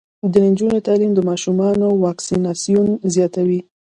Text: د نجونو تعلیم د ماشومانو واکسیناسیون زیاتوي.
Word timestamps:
د 0.31 0.33
نجونو 0.45 0.77
تعلیم 0.87 1.11
د 1.15 1.19
ماشومانو 1.29 1.87
واکسیناسیون 2.05 2.89
زیاتوي. 3.13 3.59